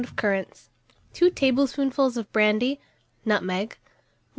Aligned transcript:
of 0.03 0.15
currants, 0.15 0.67
2 1.13 1.29
tablespoonfuls 1.29 2.17
of 2.17 2.31
brandy, 2.33 2.81
nutmeg, 3.23 3.75
1/4 3.75 3.77
lb. 3.77 3.77